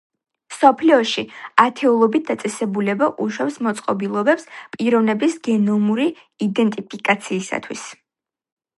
მსოფლიოში 0.51 1.23
ათეულობით 1.63 2.25
დაწესებულება 2.31 3.11
უშვებს 3.27 3.61
მოწყობილობებს 3.67 4.49
პიროვნების 4.77 5.39
გენომური 5.51 6.11
იდენტიფიკაციისათვის. 6.51 7.89